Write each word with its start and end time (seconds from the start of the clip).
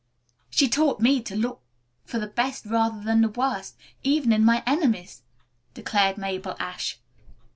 "She 0.49 0.67
taught 0.67 0.99
me 0.99 1.21
to 1.21 1.35
look 1.35 1.61
for 2.05 2.17
the 2.17 2.25
best 2.25 2.65
rather 2.65 3.03
than 3.03 3.21
the 3.21 3.29
worst, 3.29 3.75
even 4.01 4.33
in 4.33 4.43
my 4.43 4.63
enemies," 4.65 5.21
declared 5.75 6.17
Mabel 6.17 6.55
Ashe. 6.59 6.99